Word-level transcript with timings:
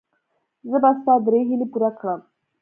زه 0.69 0.77
به 0.83 0.91
ستا 0.97 1.13
درې 1.25 1.39
هیلې 1.49 1.67
پوره 1.71 1.89
کړم. 1.99 2.19